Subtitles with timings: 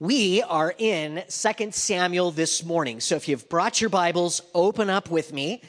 [0.00, 2.98] We are in 2 Samuel this morning.
[2.98, 5.62] So if you've brought your Bibles, open up with me.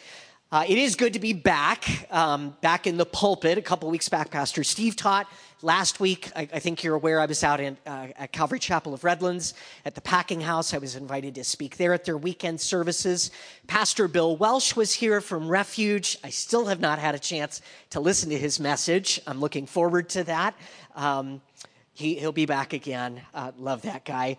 [0.52, 3.60] Uh, it is good to be back, um, back in the pulpit.
[3.60, 5.28] A couple weeks back, Pastor Steve taught.
[5.62, 8.96] Last week, I, I think you're aware, I was out in, uh, at Calvary Chapel
[8.96, 9.54] of Redlands
[9.86, 10.74] at the Packing House.
[10.74, 13.30] I was invited to speak there at their weekend services.
[13.68, 16.18] Pastor Bill Welsh was here from Refuge.
[16.24, 19.22] I still have not had a chance to listen to his message.
[19.28, 20.56] I'm looking forward to that.
[20.96, 21.42] Um,
[21.96, 23.22] he, he'll be back again.
[23.34, 24.36] Uh, love that guy.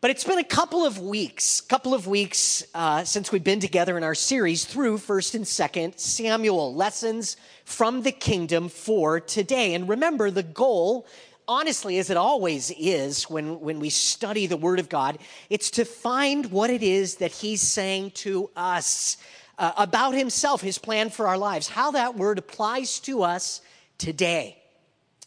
[0.00, 3.96] But it's been a couple of weeks, couple of weeks uh, since we've been together
[3.96, 9.74] in our series through First and Second Samuel lessons from the kingdom for today.
[9.74, 11.08] And remember, the goal,
[11.48, 15.18] honestly, as it always is when when we study the Word of God,
[15.50, 19.16] it's to find what it is that He's saying to us
[19.58, 23.60] uh, about Himself, His plan for our lives, how that Word applies to us
[23.98, 24.56] today.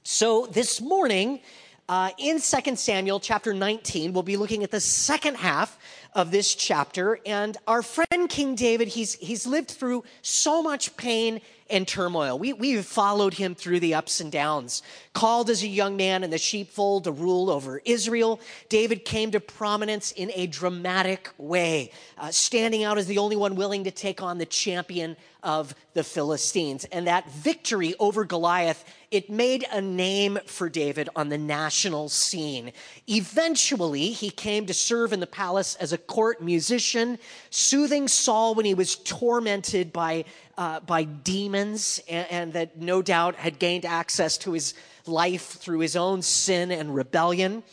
[0.08, 1.40] So this morning
[1.88, 5.78] uh, in 2 Samuel chapter 19, we'll be looking at the second half
[6.14, 7.20] of this chapter.
[7.26, 12.38] And our friend King David, he's, he's lived through so much pain and turmoil.
[12.38, 14.84] We, we've followed him through the ups and downs.
[15.14, 19.40] Called as a young man in the sheepfold to rule over Israel, David came to
[19.40, 24.22] prominence in a dramatic way, uh, standing out as the only one willing to take
[24.22, 26.86] on the champion of the Philistines.
[26.86, 32.74] And that victory over Goliath, it made a name for David on the national scene.
[33.08, 37.20] Eventually, he came to serve in the palace as a court musician,
[37.52, 40.26] soothing Saul when he was tormented by
[40.58, 44.74] uh, by demons, and, and that no doubt had gained access to his
[45.06, 47.64] life through his own sin and rebellion.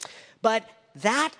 [0.42, 1.30] But that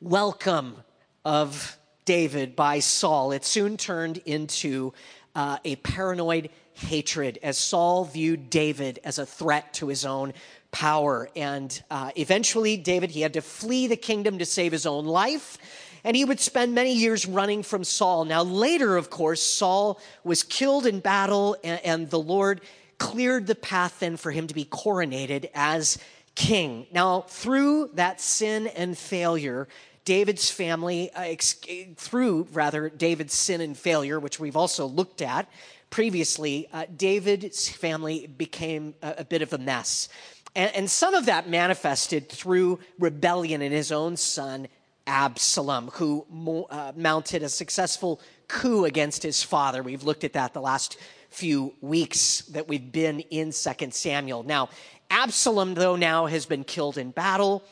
[0.00, 0.76] welcome
[1.24, 4.92] of David by Saul, it soon turned into
[5.34, 10.32] uh, a paranoid hatred as Saul viewed David as a threat to his own
[10.70, 11.28] power.
[11.36, 15.58] And uh, eventually, David, he had to flee the kingdom to save his own life
[16.04, 18.24] and he would spend many years running from Saul.
[18.24, 22.60] Now, later, of course, Saul was killed in battle, and, and the Lord
[22.98, 25.98] cleared the path then for him to be coronated as
[26.34, 26.86] king.
[26.92, 29.68] Now, through that sin and failure,
[30.04, 31.56] David's family, uh, ex-
[31.96, 35.48] through rather David's sin and failure, which we've also looked at
[35.90, 40.08] previously, uh, David's family became a, a bit of a mess.
[40.54, 44.66] And, and, some of that manifested through rebellion in his own son
[45.10, 46.24] Absalom, who
[46.70, 49.82] uh, mounted a successful coup against his father.
[49.82, 50.98] We've looked at that the last
[51.30, 54.44] few weeks that we've been in 2 Samuel.
[54.44, 54.68] Now,
[55.10, 57.64] Absalom, though, now has been killed in battle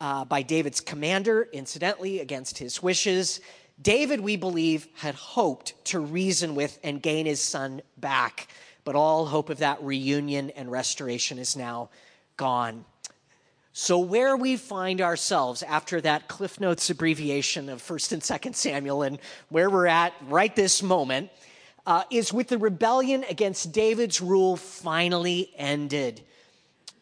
[0.00, 3.40] uh, by David's commander, incidentally, against his wishes.
[3.82, 8.46] David, we believe, had hoped to reason with and gain his son back,
[8.84, 11.90] but all hope of that reunion and restoration is now
[12.36, 12.84] gone.
[13.78, 19.02] So, where we find ourselves after that Cliff Notes abbreviation of 1st and 2nd Samuel
[19.02, 19.18] and
[19.50, 21.28] where we're at right this moment
[21.86, 26.22] uh, is with the rebellion against David's rule finally ended.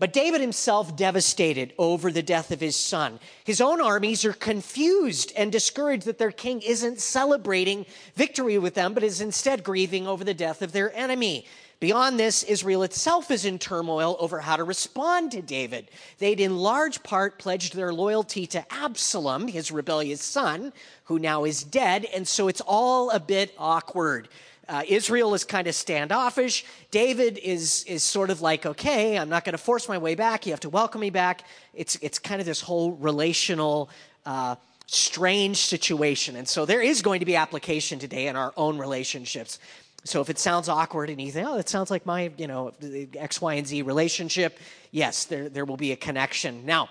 [0.01, 3.21] But David himself devastated over the death of his son.
[3.45, 7.87] His own armies are confused and discouraged that their king isn't celebrating
[8.17, 11.47] victory with them, but is instead grieving over the death of their enemy.
[11.84, 15.91] Beyond this, Israel itself is in turmoil over how to respond to David.
[16.17, 20.73] They'd in large part pledged their loyalty to Absalom, his rebellious son,
[21.05, 24.31] who now is dead, and so it's all a bit awkward.
[24.67, 26.65] Uh, Israel is kind of standoffish.
[26.91, 30.47] David is is sort of like, okay, I'm not going to force my way back.
[30.47, 31.44] You have to welcome me back.
[31.75, 33.91] It's it's kind of this whole relational.
[34.25, 34.56] Uh,
[34.87, 36.37] strange situation.
[36.37, 39.59] And so there is going to be application today in our own relationships.
[40.05, 42.73] So if it sounds awkward and you think, oh, that sounds like my, you know,
[43.17, 44.59] X, Y, and Z relationship,
[44.91, 46.67] yes, there, there will be a connection.
[46.67, 46.91] Now,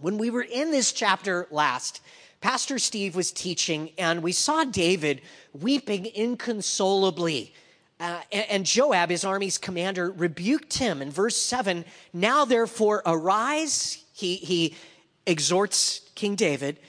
[0.00, 2.00] when we were in this chapter last,
[2.40, 5.22] Pastor Steve was teaching, and we saw David
[5.52, 7.54] weeping inconsolably.
[8.00, 14.02] Uh, and, and Joab, his army's commander, rebuked him in verse 7 Now therefore arise,
[14.12, 14.74] he, he
[15.24, 16.80] exhorts King David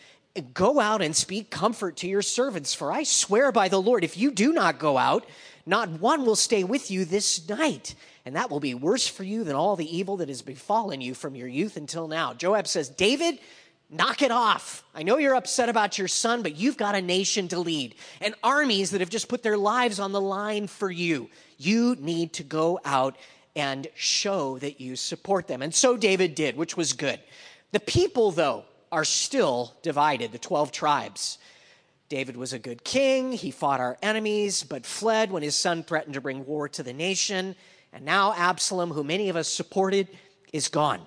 [0.54, 4.18] Go out and speak comfort to your servants, for I swear by the Lord, if
[4.18, 5.28] you do not go out,
[5.66, 7.94] not one will stay with you this night.
[8.26, 11.14] And that will be worse for you than all the evil that has befallen you
[11.14, 12.34] from your youth until now.
[12.34, 13.38] Joab says, David,
[13.92, 14.84] knock it off.
[14.96, 18.34] I know you're upset about your son, but you've got a nation to lead and
[18.42, 21.30] armies that have just put their lives on the line for you.
[21.58, 23.18] You need to go out
[23.56, 25.62] and show that you support them.
[25.62, 27.20] And so David did, which was good.
[27.72, 31.38] The people, though, are still divided, the 12 tribes.
[32.10, 33.32] David was a good king.
[33.32, 36.94] He fought our enemies, but fled when his son threatened to bring war to the
[36.94, 37.56] nation.
[37.92, 40.08] And now Absalom, who many of us supported,
[40.54, 41.02] is gone.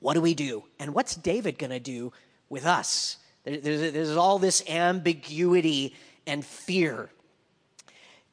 [0.00, 0.64] What do we do?
[0.78, 2.12] And what's David going to do
[2.48, 3.16] with us.
[3.44, 5.94] There's, all this ambiguity
[6.26, 7.10] and fear.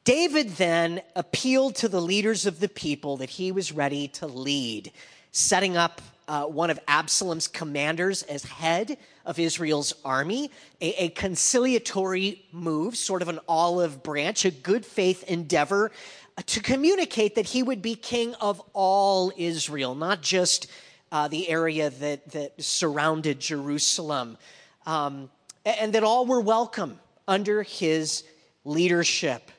[0.04, 4.92] David then appealed to the leaders of the people that he was ready to lead,
[5.32, 10.50] setting up uh, one of Absalom's commanders as head of Israel's army,
[10.80, 15.92] a, a, conciliatory move, sort of an olive branch, a good faith endeavor
[16.36, 20.66] uh, to communicate that he would be king of all Israel, not just
[21.12, 24.36] uh, the area that, that surrounded Jerusalem,
[24.84, 25.30] um,
[25.64, 26.98] and that all were welcome
[27.28, 28.24] under his
[28.64, 29.50] leadership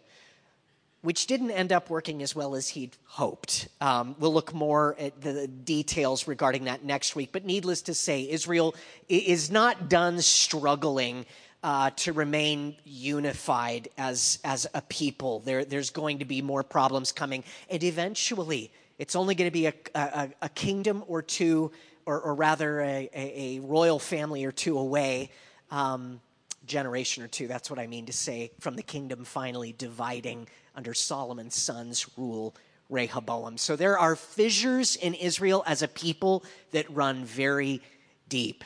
[1.07, 3.69] which didn't end up working as well as he'd hoped.
[3.79, 7.29] Um, we'll look more at the details regarding that next week.
[7.31, 8.75] But needless to say, Israel
[9.07, 11.25] is not done struggling
[11.63, 15.39] uh, to remain unified as, as a people.
[15.39, 17.45] There, there's going to be more problems coming.
[17.69, 18.69] And eventually,
[18.99, 21.71] it's only going to be a, a, a kingdom or two,
[22.05, 25.31] or, or rather, a, a, royal family or two away.
[25.71, 26.19] Um,
[26.65, 30.93] generation or two, that's what I mean to say, from the kingdom finally dividing under
[30.93, 32.55] Solomon's son's rule,
[32.87, 33.57] Rehoboam.
[33.57, 37.81] So there are fissures in Israel as a people that run very
[38.29, 38.63] deep.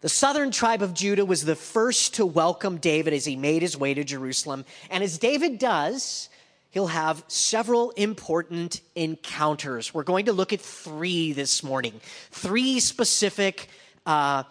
[0.00, 3.76] The southern tribe of Judah was the first to welcome David as he made his
[3.76, 4.64] way to Jerusalem.
[4.88, 6.30] And as David does,
[6.70, 9.92] he'll have several important encounters.
[9.92, 12.00] We're going to look at three this morning,
[12.30, 13.68] three specific
[14.06, 14.44] uh,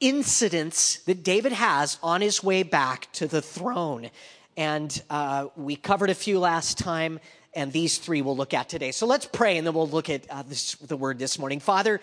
[0.00, 4.10] incidents that David has on his way back to the throne.
[4.56, 7.20] And uh, we covered a few last time,
[7.54, 8.90] and these three we'll look at today.
[8.90, 11.60] So let's pray, and then we'll look at uh, this, the word this morning.
[11.60, 12.00] Father,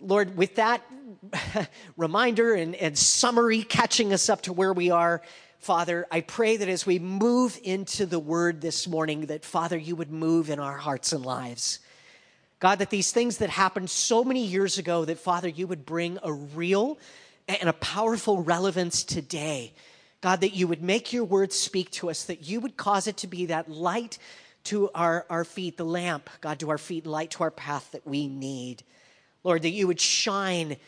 [0.00, 0.82] Lord, with that
[1.96, 5.22] reminder and, and summary catching us up to where we are,
[5.58, 9.96] Father, I pray that as we move into the word this morning, that Father, you
[9.96, 11.78] would move in our hearts and lives.
[12.60, 16.18] God, that these things that happened so many years ago, that Father, you would bring
[16.22, 16.98] a real
[17.48, 19.72] and a powerful relevance today.
[20.24, 23.18] God, that you would make your word speak to us, that you would cause it
[23.18, 24.16] to be that light
[24.64, 28.06] to our, our feet, the lamp, God, to our feet, light to our path that
[28.06, 28.84] we need.
[29.42, 30.78] Lord, that you would shine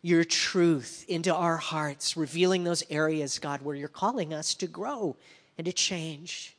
[0.00, 5.14] your truth into our hearts, revealing those areas, God, where you're calling us to grow
[5.58, 6.56] and to change.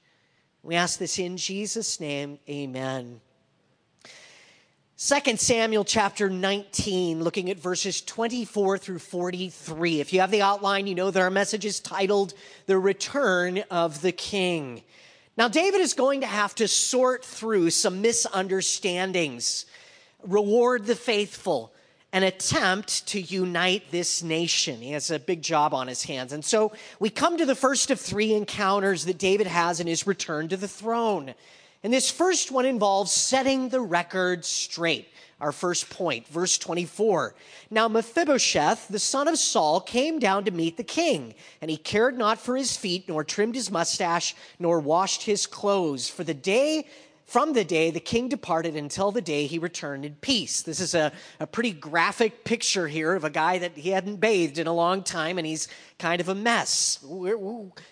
[0.62, 2.38] We ask this in Jesus' name.
[2.48, 3.20] Amen.
[5.00, 10.00] 2 Samuel chapter 19, looking at verses 24 through 43.
[10.00, 12.34] If you have the outline, you know that our message is titled
[12.66, 14.82] The Return of the King.
[15.38, 19.68] Now, David is going to have to sort through some misunderstandings,
[20.24, 21.72] reward the faithful,
[22.12, 24.82] and attempt to unite this nation.
[24.82, 26.34] He has a big job on his hands.
[26.34, 30.08] And so we come to the first of three encounters that David has in his
[30.08, 31.36] return to the throne.
[31.84, 35.08] And this first one involves setting the record straight.
[35.40, 37.36] Our first point, verse 24.
[37.70, 42.18] Now Mephibosheth, the son of Saul, came down to meet the king, and he cared
[42.18, 46.10] not for his feet, nor trimmed his mustache, nor washed his clothes.
[46.10, 46.88] For the day
[47.28, 50.62] from the day the king departed until the day he returned in peace.
[50.62, 54.58] This is a, a pretty graphic picture here of a guy that he hadn't bathed
[54.58, 55.68] in a long time and he's
[56.00, 57.00] kind of a mess.
[57.04, 57.38] Where,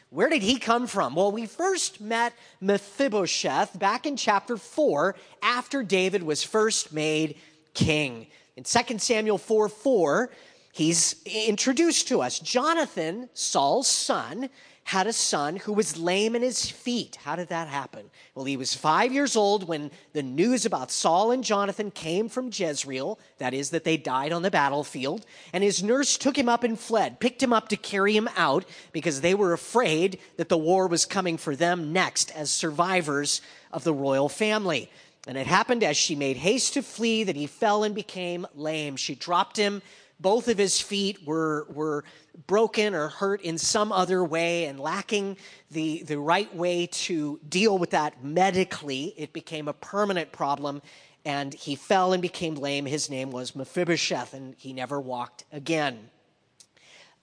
[0.10, 1.16] where did he come from?
[1.16, 7.38] Well, we first met Mephibosheth back in chapter 4 after David was first made
[7.74, 8.28] king.
[8.56, 10.32] In 2 Samuel 4 4,
[10.72, 12.40] he's introduced to us.
[12.40, 14.50] Jonathan, Saul's son,
[14.86, 17.18] had a son who was lame in his feet.
[17.24, 18.12] How did that happen?
[18.36, 22.52] Well, he was five years old when the news about Saul and Jonathan came from
[22.54, 26.64] Jezreel, that is, that they died on the battlefield, and his nurse took him up
[26.64, 30.58] and fled, picked him up to carry him out because they were afraid that the
[30.58, 34.92] war was coming for them next as survivors of the royal family.
[35.28, 38.98] And it happened as she made haste to flee that he fell and became lame.
[38.98, 39.82] She dropped him
[40.20, 42.04] both of his feet were, were
[42.48, 45.38] broken or hurt in some other way and lacking
[45.72, 49.14] the, the right way to deal with that medically.
[49.18, 50.82] It became a permanent problem,
[51.26, 52.86] and he fell and became lame.
[52.86, 56.10] His name was Mephibosheth, and he never walked again.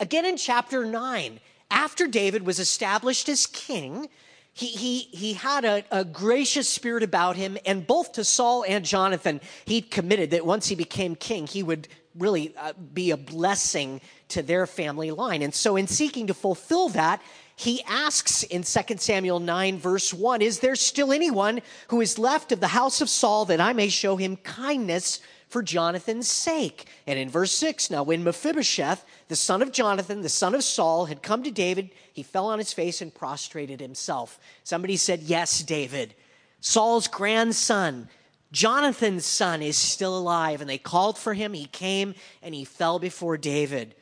[0.00, 4.08] Again in chapter 9, after David was established as king,
[4.52, 8.84] he, he, he had a, a, gracious spirit about him, and both to Saul and
[8.84, 11.88] Jonathan, he'd committed that once he became king, he would
[12.18, 15.42] really uh, be a blessing to their family line.
[15.42, 17.22] And so, in seeking to fulfill that,
[17.56, 22.52] he asks in 2 Samuel 9, verse 1 Is there still anyone who is left
[22.52, 26.86] of the house of Saul that I may show him kindness for Jonathan's sake?
[27.06, 31.06] And in verse 6, now when Mephibosheth, the son of Jonathan, the son of Saul,
[31.06, 34.38] had come to David, he fell on his face and prostrated himself.
[34.64, 36.14] Somebody said, Yes, David.
[36.60, 38.08] Saul's grandson
[38.52, 40.60] Jonathan's son is still alive.
[40.60, 41.54] And they called for him.
[41.54, 43.94] He came and he fell before David.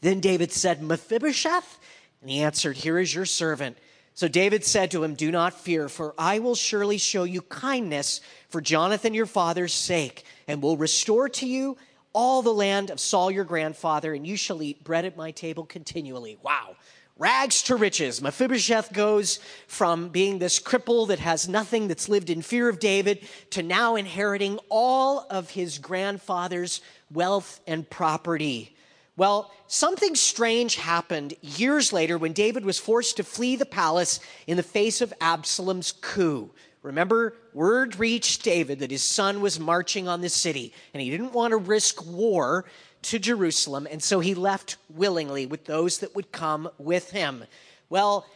[0.00, 1.78] Then David said, Mephibosheth?
[2.20, 3.76] And he answered, Here is your servant.
[4.14, 8.22] So David said to him, Do not fear, for I will surely show you kindness
[8.48, 11.76] for Jonathan your father's sake, and will restore to you
[12.14, 15.66] all the land of Saul your grandfather, and you shall eat bread at my table
[15.66, 16.38] continually.
[16.42, 16.76] Wow.
[17.18, 18.20] Rags to riches.
[18.20, 23.26] Mephibosheth goes from being this cripple that has nothing, that's lived in fear of David,
[23.50, 28.76] to now inheriting all of his grandfather's wealth and property.
[29.16, 34.58] Well, something strange happened years later when David was forced to flee the palace in
[34.58, 36.50] the face of Absalom's coup.
[36.82, 41.32] Remember, word reached David that his son was marching on the city, and he didn't
[41.32, 42.66] want to risk war
[43.02, 47.44] to Jerusalem, and so he left willingly with those that would come with him.
[47.88, 48.26] Well,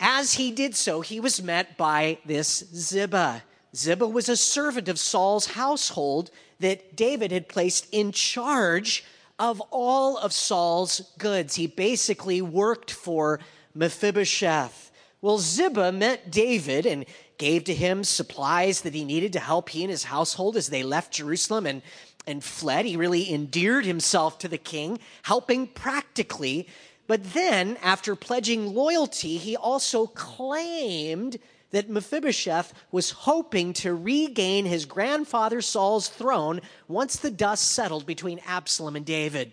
[0.00, 3.42] as he did so, he was met by this Ziba.
[3.74, 6.30] Ziba was a servant of Saul's household
[6.60, 9.04] that David had placed in charge
[9.38, 11.54] of all of Saul's goods.
[11.54, 13.40] He basically worked for
[13.74, 14.90] Mephibosheth.
[15.20, 17.04] Well, Ziba met David and
[17.38, 20.82] gave to him supplies that he needed to help he and his household as they
[20.82, 21.82] left Jerusalem and,
[22.28, 22.84] and fled.
[22.84, 26.68] He really endeared himself to the king, helping practically.
[27.06, 31.38] But then, after pledging loyalty, he also claimed
[31.70, 38.40] that Mephibosheth was hoping to regain his grandfather Saul's throne once the dust settled between
[38.46, 39.52] Absalom and David.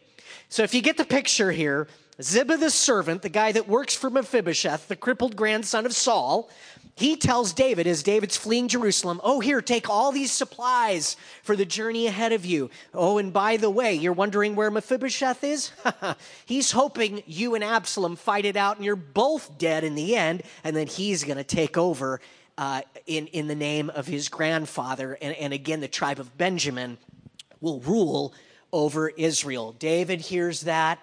[0.50, 1.88] So, if you get the picture here,
[2.22, 6.50] Ziba the servant, the guy that works for Mephibosheth, the crippled grandson of Saul,
[6.98, 11.66] he tells David as David's fleeing Jerusalem, Oh, here, take all these supplies for the
[11.66, 12.70] journey ahead of you.
[12.94, 15.72] Oh, and by the way, you're wondering where Mephibosheth is?
[16.46, 20.44] he's hoping you and Absalom fight it out and you're both dead in the end,
[20.64, 22.22] and then he's going to take over
[22.58, 25.18] uh, in, in the name of his grandfather.
[25.22, 26.98] And, and again, the tribe of Benjamin
[27.60, 28.34] will rule
[28.72, 29.74] over Israel.
[29.74, 31.00] David hears that.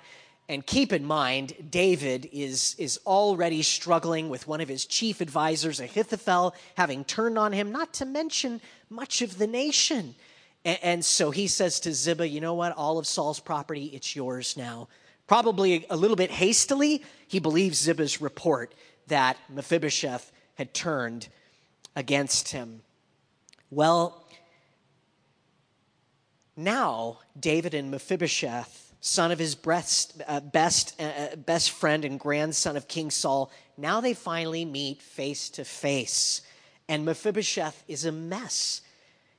[0.52, 5.80] And keep in mind, David is, is already struggling with one of his chief advisors,
[5.80, 10.14] Ahithophel, having turned on him, not to mention much of the nation.
[10.62, 12.76] And, and so he says to Ziba, You know what?
[12.76, 14.88] All of Saul's property, it's yours now.
[15.26, 18.74] Probably a little bit hastily, he believes Ziba's report
[19.06, 21.28] that Mephibosheth had turned
[21.96, 22.82] against him.
[23.70, 24.22] Well,
[26.58, 32.20] now David and Mephibosheth son of his best, uh, best, uh, uh, best friend and
[32.20, 33.50] grandson of King Saul.
[33.76, 36.40] Now they finally meet face to face.
[36.88, 38.80] And Mephibosheth is a mess.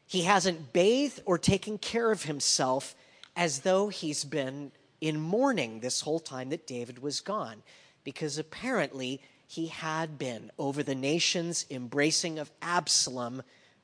[0.06, 2.94] He hasn't bathed or taken care of himself
[3.38, 7.64] as though he's been in mourning this whole time that David was gone,
[8.04, 13.44] because apparently he had been over the nation's embracing of Absalom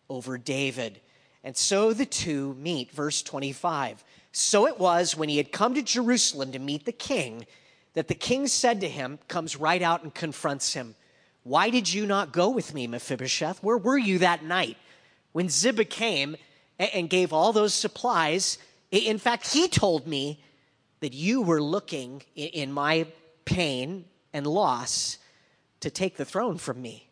[0.10, 1.00] over David.
[1.42, 2.92] And so the two meet.
[2.92, 4.04] Verse 25.
[4.40, 7.46] So it was when he had come to Jerusalem to meet the king
[7.94, 10.96] that the king said to him, comes right out and confronts him,
[11.44, 13.62] Why did you not go with me, Mephibosheth?
[13.62, 14.78] Where were you that night?
[15.34, 16.38] When Ziba came
[16.80, 18.58] and gave all those supplies,
[18.92, 20.42] in fact, he told me
[21.02, 23.08] that you were looking in my
[23.44, 25.18] pain and loss
[25.82, 27.10] to take the throne from me.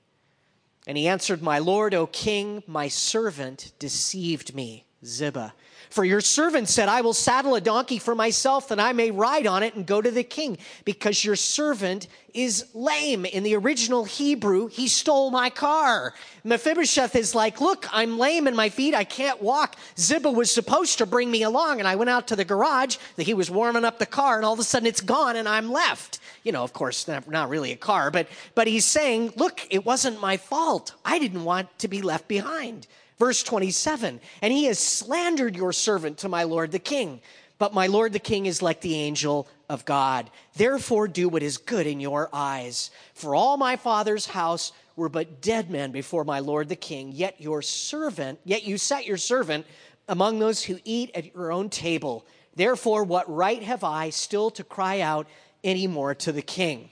[0.87, 5.53] And he answered, My Lord, O king, my servant deceived me, Ziba.
[5.89, 9.47] For your servant said, I will saddle a donkey for myself that I may ride
[9.47, 13.25] on it and go to the king, because your servant is lame.
[13.25, 16.13] In the original Hebrew, he stole my car.
[16.43, 18.93] Mephibosheth is like, Look, I'm lame in my feet.
[18.93, 19.75] I can't walk.
[19.97, 23.23] Ziba was supposed to bring me along, and I went out to the garage that
[23.23, 25.71] he was warming up the car, and all of a sudden it's gone, and I'm
[25.71, 26.19] left.
[26.43, 30.21] You know, of course, not, really a car, but, but he's saying, Look, it wasn't
[30.21, 30.93] my fault.
[31.03, 32.87] I didn't want to be left behind.
[33.17, 37.21] Verse 27 And he has slandered your servant to my lord the king.
[37.59, 40.29] But my lord the king is like the angel of God.
[40.55, 42.91] Therefore, do what is good in your eyes.
[43.13, 47.41] For all my father's house were but dead men before my lord the king, yet
[47.41, 49.65] your servant, yet you set your servant
[50.07, 52.25] among those who eat at your own table.
[52.55, 55.27] Therefore, what right have I still to cry out
[55.63, 56.89] any more to the king?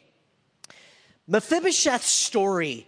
[1.27, 2.88] Mephibosheth's story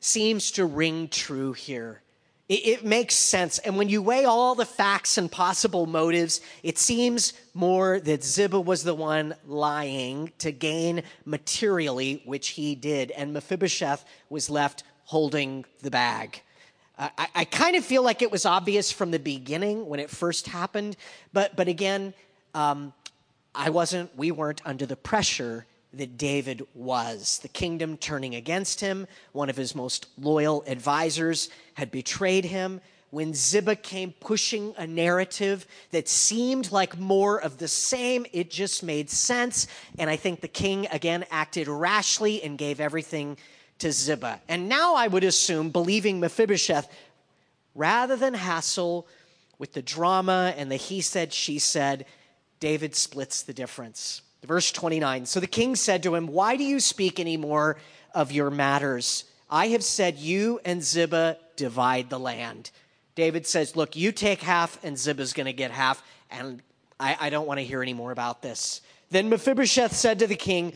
[0.00, 2.02] seems to ring true here.
[2.50, 3.60] It, it makes sense.
[3.60, 8.60] And when you weigh all the facts and possible motives, it seems more that Ziba
[8.60, 15.64] was the one lying to gain materially, which he did, and Mephibosheth was left holding
[15.82, 16.42] the bag.
[16.98, 20.48] I, I kind of feel like it was obvious from the beginning when it first
[20.48, 20.96] happened,
[21.32, 22.12] but, but again,
[22.52, 22.92] um,
[23.54, 27.40] I wasn't, we weren't under the pressure that David was.
[27.42, 32.80] The kingdom turning against him, one of his most loyal advisors had betrayed him.
[33.10, 38.82] when Ziba came pushing a narrative that seemed like more of the same, it just
[38.82, 39.66] made sense.
[39.98, 43.36] And I think the king again acted rashly and gave everything
[43.78, 44.40] to Ziba.
[44.48, 46.88] And now I would assume, believing Mephibosheth,
[47.74, 49.08] rather than hassle
[49.58, 52.06] with the drama and the he said, she said,
[52.60, 54.22] David splits the difference.
[54.42, 57.76] Verse 29 So the king said to him, Why do you speak any more
[58.14, 59.24] of your matters?
[59.50, 62.70] I have said, You and Ziba divide the land.
[63.14, 66.62] David says, Look, you take half, and Ziba's going to get half, and
[66.98, 68.80] I, I don't want to hear any more about this.
[69.10, 70.72] Then Mephibosheth said to the king,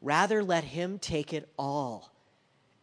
[0.00, 2.10] Rather let him take it all,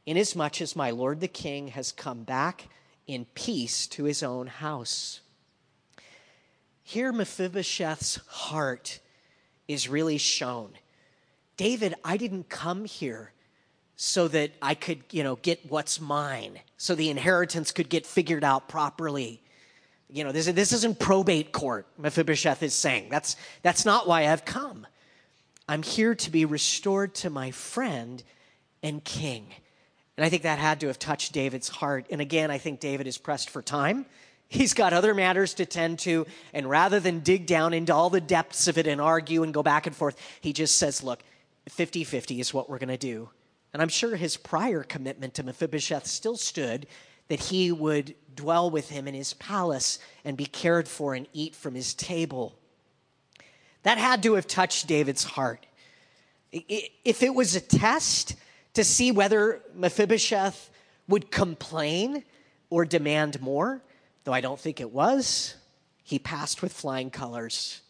[0.06, 2.70] inasmuch as my lord the king has come back
[3.06, 5.20] in peace to his own house.
[6.82, 9.00] Here, Mephibosheth's heart
[9.70, 10.72] is really shown.
[11.56, 13.32] David, I didn't come here
[13.96, 18.44] so that I could, you know, get what's mine, so the inheritance could get figured
[18.44, 19.42] out properly.
[20.10, 23.10] You know, this, this isn't probate court, Mephibosheth is saying.
[23.10, 24.88] That's, that's not why I've come.
[25.68, 28.24] I'm here to be restored to my friend
[28.82, 29.54] and king.
[30.18, 32.08] And I think that had to have touched David's heart.
[32.10, 34.08] And again, I think David is pressed for time.
[34.50, 36.26] He's got other matters to tend to.
[36.54, 39.64] And rather than dig down into all the depths of it and argue and go
[39.64, 41.22] back and forth, he just says, look,
[41.70, 43.30] 50 50 is what we're going to do.
[43.72, 46.88] And I'm sure his prior commitment to Mephibosheth still stood
[47.28, 51.56] that he would dwell with him in his palace and be cared for and eat
[51.56, 52.58] from his table.
[53.84, 55.68] That had to have touched David's heart.
[56.52, 58.36] If it was a test
[58.74, 60.72] to see whether Mephibosheth
[61.08, 62.24] would complain
[62.72, 63.84] or demand more,
[64.30, 65.56] though I don't think it was,
[66.04, 67.82] he passed with flying colors.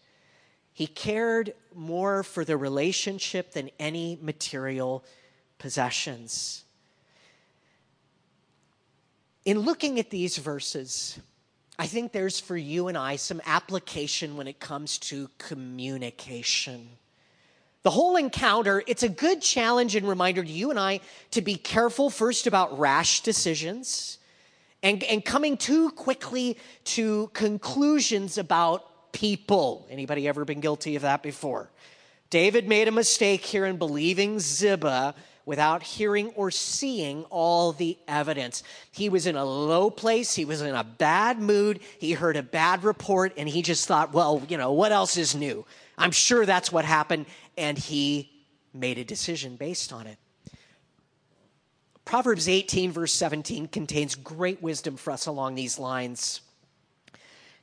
[0.71, 5.03] He cared more for the relationship than any material
[5.57, 6.63] possessions.
[9.43, 11.19] In looking at these verses,
[11.77, 16.87] I think there's for you and I some application when it comes to communication.
[17.83, 21.55] The whole encounter, it's a good challenge and reminder to you and I to be
[21.55, 24.19] careful first about rash decisions
[24.83, 29.87] and, and coming too quickly to conclusions about people.
[29.89, 31.69] Anybody ever been guilty of that before?
[32.29, 35.15] David made a mistake here in believing Ziba
[35.45, 38.61] without hearing or seeing all the evidence.
[38.91, 42.43] He was in a low place, he was in a bad mood, he heard a
[42.43, 45.65] bad report, and he just thought, well, you know, what else is new?
[45.97, 47.25] I'm sure that's what happened,
[47.57, 48.29] and he
[48.75, 50.19] made a decision based on it.
[52.09, 56.41] Proverbs 18, verse 17, contains great wisdom for us along these lines.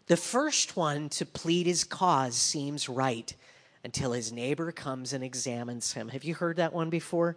[0.07, 3.35] The first one to plead his cause seems right
[3.83, 6.11] until his neighbor comes and examines him.
[6.11, 7.37] Have you heard that one before?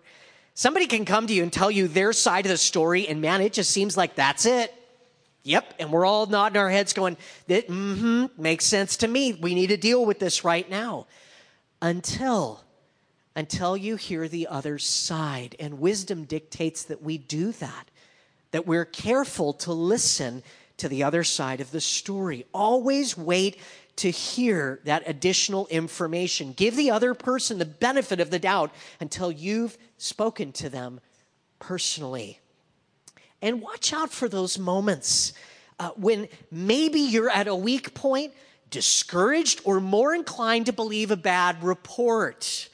[0.53, 3.41] Somebody can come to you and tell you their side of the story, and man,
[3.41, 4.71] it just seems like that's it.
[5.41, 7.17] Yep, and we're all nodding our heads going,
[7.47, 9.33] that mm-hmm, makes sense to me.
[9.33, 11.07] We need to deal with this right now.
[11.81, 12.63] Until
[13.39, 15.56] until you hear the other side.
[15.62, 17.89] And wisdom dictates that we do that,
[18.52, 20.43] that we're careful to listen
[20.75, 22.45] to the other side of the story.
[22.54, 23.58] Always wait
[23.95, 26.52] to hear that additional information.
[26.52, 30.99] Give the other person the benefit of the doubt until you've spoken to them
[31.60, 32.41] personally.
[33.41, 35.32] And watch out for those moments
[35.80, 38.34] uh, when maybe you're at a weak point,
[38.69, 42.67] discouraged, or more inclined to believe a bad report.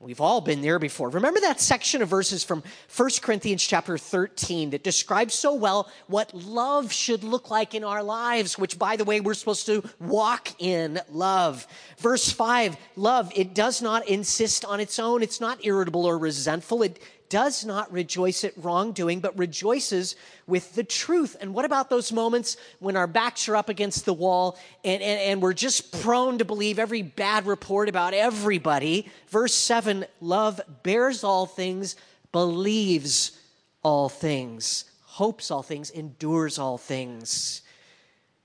[0.00, 1.08] We've all been there before.
[1.08, 2.62] Remember that section of verses from
[2.96, 8.04] 1 Corinthians chapter 13 that describes so well what love should look like in our
[8.04, 11.66] lives, which, by the way, we're supposed to walk in love.
[11.98, 16.84] Verse 5 love, it does not insist on its own, it's not irritable or resentful.
[16.84, 21.36] It does not rejoice at wrongdoing, but rejoices with the truth.
[21.40, 25.20] And what about those moments when our backs are up against the wall and, and,
[25.20, 29.08] and we're just prone to believe every bad report about everybody?
[29.28, 31.96] Verse 7 love bears all things,
[32.32, 33.38] believes
[33.82, 37.62] all things, hopes all things, endures all things.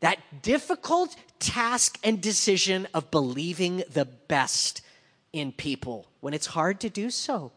[0.01, 4.81] That difficult task and decision of believing the best
[5.31, 7.51] in people when it's hard to do so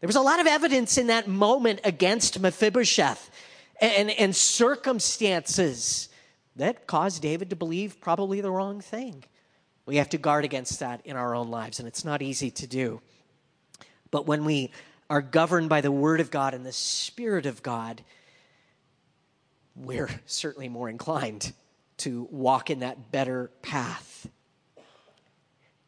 [0.00, 3.30] there was a lot of evidence in that moment against Mephibosheth
[3.80, 6.08] and, and circumstances
[6.56, 9.24] that caused David to believe probably the wrong thing.
[9.86, 12.66] We have to guard against that in our own lives, and it's not easy to
[12.66, 13.00] do.
[14.10, 14.70] But when we
[15.08, 18.02] are governed by the Word of God and the Spirit of God,
[19.74, 21.52] we're certainly more inclined
[21.98, 24.28] to walk in that better path.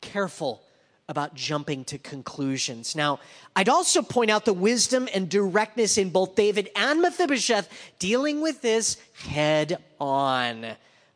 [0.01, 0.63] Careful
[1.11, 2.95] about jumping to conclusions.
[2.95, 3.19] Now,
[3.57, 7.69] I'd also point out the wisdom and directness in both David and Mephibosheth
[7.99, 8.97] dealing with this
[9.27, 10.65] head on.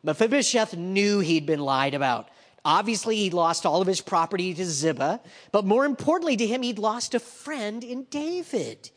[0.03, 2.27] Mephibosheth knew he'd been lied about.
[2.65, 5.21] Obviously, he'd lost all of his property to Ziba,
[5.53, 8.89] but more importantly to him, he'd lost a friend in David.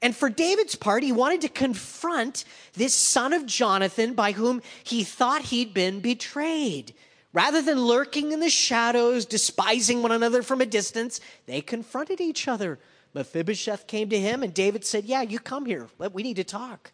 [0.00, 5.04] And for David's part, he wanted to confront this son of Jonathan by whom he
[5.04, 6.94] thought he'd been betrayed.
[7.32, 12.48] Rather than lurking in the shadows, despising one another from a distance, they confronted each
[12.48, 12.78] other.
[13.14, 15.88] Mephibosheth came to him, and David said, Yeah, you come here.
[16.12, 16.92] We need to talk.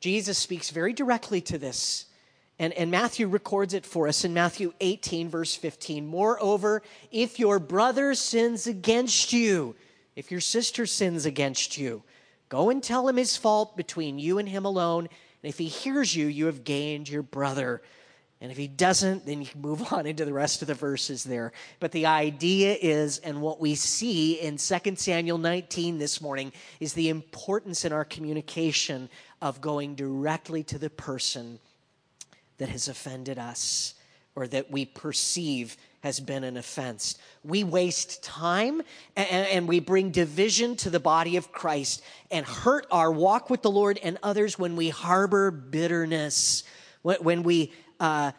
[0.00, 2.06] Jesus speaks very directly to this.
[2.58, 6.06] And, and Matthew records it for us in Matthew 18, verse 15.
[6.06, 9.74] Moreover, if your brother sins against you,
[10.14, 12.02] if your sister sins against you,
[12.48, 15.08] go and tell him his fault between you and him alone.
[15.42, 17.82] And if he hears you, you have gained your brother.
[18.44, 21.24] And if he doesn't, then you can move on into the rest of the verses
[21.24, 21.52] there.
[21.80, 26.92] But the idea is, and what we see in 2 Samuel 19 this morning, is
[26.92, 29.08] the importance in our communication
[29.40, 31.58] of going directly to the person
[32.58, 33.94] that has offended us
[34.36, 37.16] or that we perceive has been an offense.
[37.44, 38.82] We waste time
[39.16, 43.62] and, and, we bring division to the body of Christ and hurt our walk with
[43.62, 46.64] the Lord and others when we harbor bitterness,
[47.00, 48.32] when, when we uh,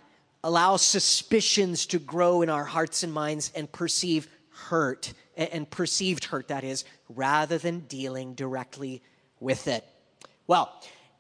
[0.44, 6.48] allow suspicions to grow in our hearts and minds and perceive hurt, and, perceived hurt,
[6.48, 9.02] that is, rather than dealing directly
[9.40, 9.84] with it.
[10.48, 10.72] Well,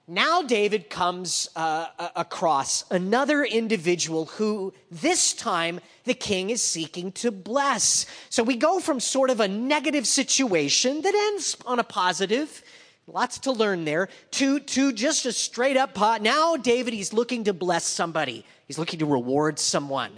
[0.08, 7.32] now David comes uh, across another individual who this time the king is seeking to
[7.32, 8.06] bless.
[8.30, 12.64] So we go from sort of a negative situation that ends on a positive,
[13.08, 16.22] lots to learn there, to, to just a straight up pot.
[16.22, 18.46] Now David, he's looking to bless somebody.
[18.68, 20.12] He's looking to reward someone.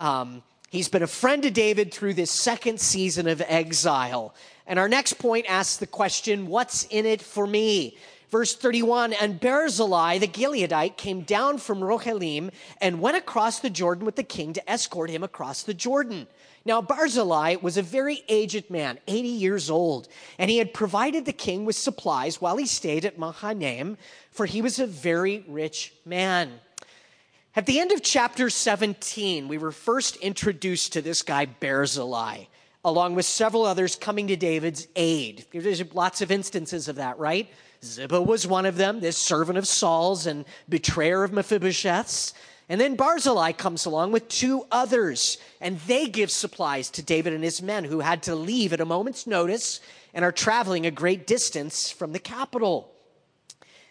[0.00, 4.34] Um, he's been a friend to David through this second season of exile.
[4.66, 7.96] And our next point asks the question, what's in it for me?
[8.34, 14.04] Verse 31 And Barzillai the Gileadite came down from Rogelim and went across the Jordan
[14.04, 16.26] with the king to escort him across the Jordan.
[16.64, 21.32] Now, Barzillai was a very aged man, 80 years old, and he had provided the
[21.32, 23.98] king with supplies while he stayed at Mahanaim,
[24.32, 26.54] for he was a very rich man.
[27.54, 32.46] At the end of chapter 17, we were first introduced to this guy, Barzillai,
[32.84, 35.44] along with several others coming to David's aid.
[35.52, 37.48] There's lots of instances of that, right?
[37.84, 42.32] Ziba was one of them, this servant of Saul's and betrayer of Mephibosheth's.
[42.68, 47.44] And then Barzillai comes along with two others, and they give supplies to David and
[47.44, 49.80] his men who had to leave at a moment's notice
[50.14, 52.90] and are traveling a great distance from the capital.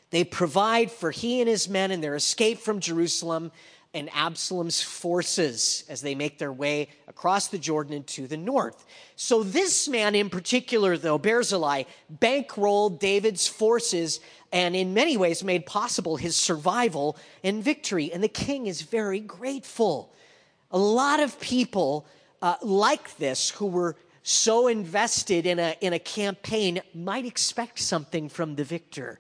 [0.10, 3.52] They provide for he and his men in their escape from Jerusalem
[3.94, 8.86] and Absalom's forces as they make their way across the Jordan into the north.
[9.16, 11.84] So, this man in particular, though, Barzillai,
[12.20, 14.20] bankrolled David's forces
[14.52, 18.12] and in many ways made possible his survival and victory.
[18.12, 20.14] And the king is very grateful.
[20.72, 22.06] A lot of people
[22.42, 28.30] uh, like this who were so invested in a, in a campaign might expect something
[28.30, 29.20] from the victor.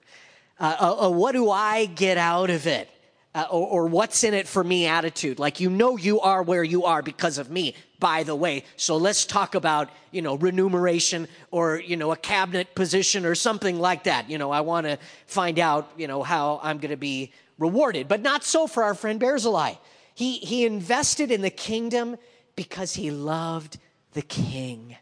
[0.59, 2.89] Uh, uh, uh what do I get out of it?
[3.35, 5.39] Uh, or, or what's in it for me attitude.
[5.39, 8.63] Like, you know, you are where you are because of me, by the way.
[8.75, 13.79] So let's talk about, you know, remuneration or, you know, a cabinet position or something
[13.79, 14.29] like that.
[14.29, 18.07] You know, I want to find out, you know, how I'm going to be rewarded.
[18.07, 19.73] But not so for our friend Barzillai.
[20.15, 22.17] He, he invested in the kingdom
[22.55, 23.79] because he loved
[24.13, 24.95] the king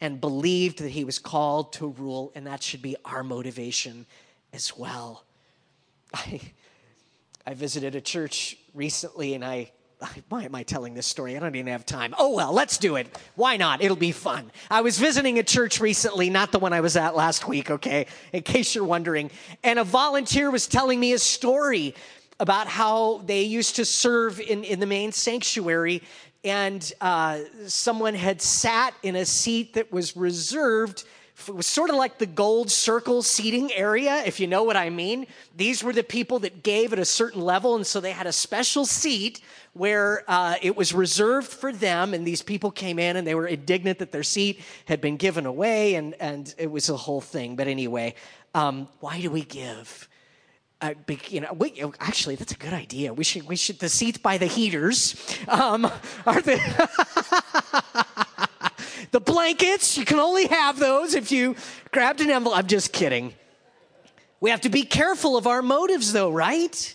[0.00, 4.06] and believed that he was called to rule, and that should be our motivation
[4.52, 5.24] as well.
[7.46, 9.70] I, visited a church recently and I,
[10.28, 11.36] why am I telling this story?
[11.36, 12.14] I don't even have time.
[12.18, 13.06] Oh, well, let's do it.
[13.34, 13.82] Why not?
[13.82, 14.50] It'll be fun.
[14.70, 18.06] I was visiting a church recently, not the one I was at last week, okay,
[18.32, 19.30] in case you're wondering.
[19.64, 21.94] And a volunteer was telling me a story
[22.38, 26.02] about how they used to serve in, in the main sanctuary
[26.46, 31.04] and uh, someone had sat in a seat that was reserved
[31.38, 34.90] it was sort of like the gold circle seating area, if you know what I
[34.90, 35.26] mean.
[35.54, 38.32] These were the people that gave at a certain level, and so they had a
[38.32, 39.40] special seat
[39.74, 43.46] where uh, it was reserved for them, and these people came in and they were
[43.46, 47.54] indignant that their seat had been given away, and, and it was a whole thing.
[47.54, 48.14] But anyway,
[48.54, 50.08] um, why do we give?
[50.80, 50.94] Uh,
[51.28, 53.12] you know, we, actually, that's a good idea.
[53.12, 55.14] We should, we should, the seats by the heaters
[55.48, 55.84] um,
[56.26, 58.05] are the.
[59.10, 61.56] The blankets, you can only have those if you
[61.92, 62.58] grabbed an envelope.
[62.58, 63.34] I'm just kidding.
[64.40, 66.94] We have to be careful of our motives, though, right?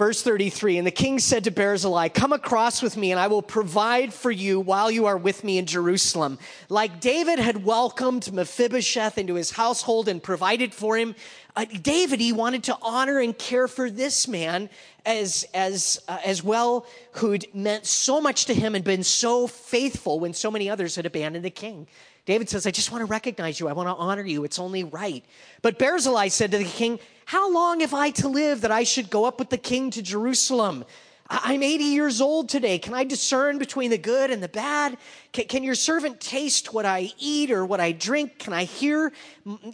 [0.00, 3.42] Verse 33 And the king said to Barzillai, Come across with me, and I will
[3.42, 6.38] provide for you while you are with me in Jerusalem.
[6.70, 11.14] Like David had welcomed Mephibosheth into his household and provided for him,
[11.54, 14.70] uh, David, he wanted to honor and care for this man
[15.04, 20.18] as, as, uh, as well, who'd meant so much to him and been so faithful
[20.18, 21.86] when so many others had abandoned the king.
[22.24, 23.68] David says, I just want to recognize you.
[23.68, 24.44] I want to honor you.
[24.44, 25.24] It's only right.
[25.60, 29.08] But Barzillai said to the king, How long have I to live that I should
[29.08, 30.84] go up with the king to Jerusalem?
[31.28, 32.76] I'm 80 years old today.
[32.80, 34.98] Can I discern between the good and the bad?
[35.30, 38.40] Can, can, your servant taste what I eat or what I drink?
[38.40, 39.12] Can I hear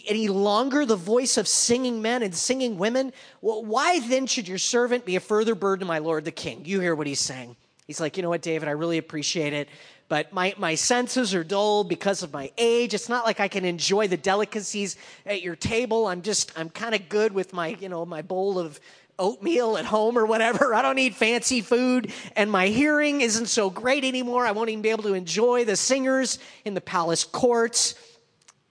[0.06, 3.10] any longer the voice of singing men and singing women?
[3.40, 6.60] Well, why then should your servant be a further burden to my lord the king?
[6.66, 7.56] You hear what he's saying.
[7.86, 9.70] He's like, you know what, David, I really appreciate it
[10.08, 12.94] but my, my senses are dull because of my age.
[12.94, 16.06] It's not like I can enjoy the delicacies at your table.
[16.06, 18.78] I'm just, I'm kind of good with my, you know, my bowl of
[19.18, 20.74] oatmeal at home or whatever.
[20.76, 22.12] I don't need fancy food.
[22.36, 24.46] And my hearing isn't so great anymore.
[24.46, 27.94] I won't even be able to enjoy the singers in the palace courts.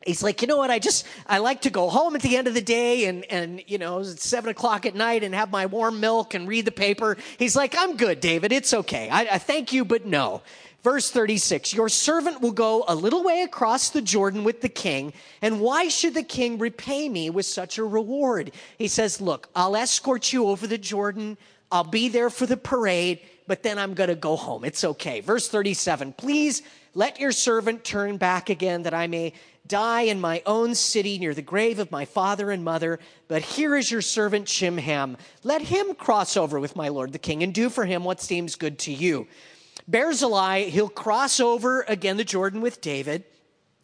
[0.05, 0.69] He's like, you know what?
[0.69, 3.63] I just, I like to go home at the end of the day and, and,
[3.65, 6.71] you know, it's seven o'clock at night and have my warm milk and read the
[6.71, 7.17] paper.
[7.39, 8.51] He's like, I'm good, David.
[8.51, 9.09] It's okay.
[9.09, 10.43] I, I thank you, but no.
[10.85, 15.13] Verse 36 Your servant will go a little way across the Jordan with the king,
[15.41, 18.51] and why should the king repay me with such a reward?
[18.77, 21.39] He says, Look, I'll escort you over the Jordan,
[21.71, 24.63] I'll be there for the parade, but then I'm going to go home.
[24.63, 25.21] It's okay.
[25.21, 26.61] Verse 37 Please
[26.93, 29.33] let your servant turn back again that I may
[29.65, 32.99] die in my own city near the grave of my father and mother.
[33.27, 35.17] But here is your servant Chimham.
[35.43, 38.53] Let him cross over with my lord the king and do for him what seems
[38.53, 39.27] good to you.
[39.87, 43.23] Barzillai, he'll cross over again the Jordan with David,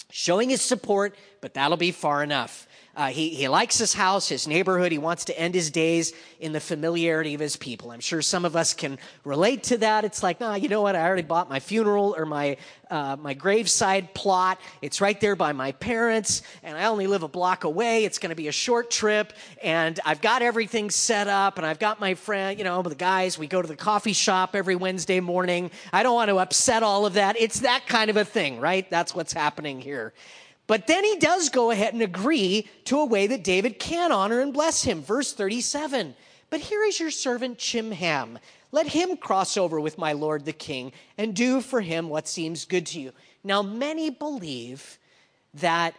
[0.09, 2.67] showing his support, but that'll be far enough.
[2.95, 4.91] Uh, he, he likes his house, his neighborhood.
[4.91, 7.91] He wants to end his days in the familiarity of his people.
[7.91, 10.03] I'm sure some of us can relate to that.
[10.03, 10.95] It's like, nah, you know what?
[10.95, 12.57] I already bought my funeral or my,
[12.89, 14.59] uh, my graveside plot.
[14.81, 18.03] It's right there by my parents, and I only live a block away.
[18.03, 21.79] It's going to be a short trip, and I've got everything set up, and I've
[21.79, 25.21] got my friend, you know, the guys, we go to the coffee shop every Wednesday
[25.21, 25.71] morning.
[25.93, 27.39] I don't want to upset all of that.
[27.39, 28.89] It's that kind of a thing, right?
[28.89, 30.13] That's what's happening here.
[30.67, 34.39] But then he does go ahead and agree to a way that David can honor
[34.39, 35.01] and bless him.
[35.01, 36.15] Verse 37
[36.49, 38.37] But here is your servant Chimham.
[38.71, 42.65] Let him cross over with my lord the king and do for him what seems
[42.65, 43.11] good to you.
[43.43, 44.97] Now, many believe
[45.55, 45.95] that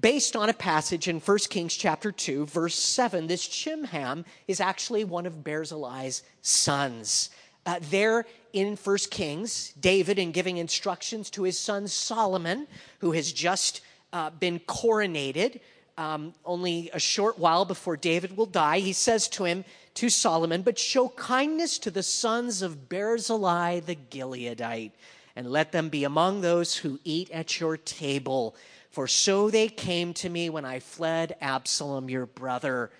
[0.00, 5.04] based on a passage in 1 Kings chapter 2, verse 7, this Chimham is actually
[5.04, 7.30] one of Barzillai's sons.
[7.66, 12.66] Uh, there in First Kings, David, in giving instructions to his son Solomon,
[12.98, 13.80] who has just
[14.12, 15.60] uh, been coronated
[15.96, 20.62] um, only a short while before David will die, he says to him, to Solomon,
[20.62, 24.90] but show kindness to the sons of Barzillai the Gileadite,
[25.36, 28.56] and let them be among those who eat at your table.
[28.90, 32.90] For so they came to me when I fled Absalom, your brother.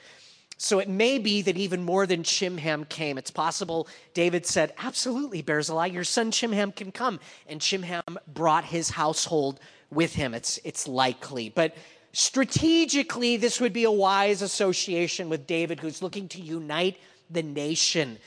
[0.57, 3.19] So it may be that even more than Chimham came.
[3.19, 7.21] It's possible David said, Absolutely, Barzillai, your son Chimham can come.
[7.49, 10.35] And Chimham brought his household with him.
[10.35, 11.49] It's, it's likely.
[11.49, 11.77] But
[12.13, 16.97] strategically, this would be a wise association with David, who's looking to unite
[17.31, 18.19] the nation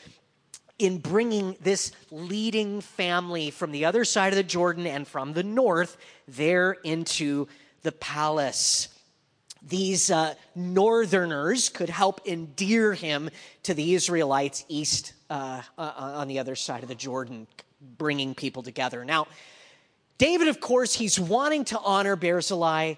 [0.80, 5.44] in bringing this leading family from the other side of the Jordan and from the
[5.44, 7.48] north there into
[7.82, 8.90] the palace
[9.68, 13.30] these uh, northerners could help endear him
[13.64, 17.48] to the Israelites east uh, uh, on the other side of the Jordan,
[17.98, 19.04] bringing people together.
[19.04, 19.28] Now,
[20.18, 22.96] David, of course, he's wanting to honor Barzillai,